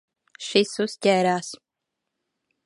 Šis 0.45 0.71
uzķērās. 0.85 1.53